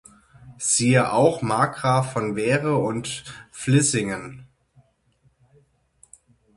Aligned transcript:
Siehe 0.57 1.13
auch: 1.13 1.43
Markgraf 1.43 2.11
von 2.13 2.35
Veere 2.35 2.75
und 2.75 3.23
Vlissingen 3.51 4.47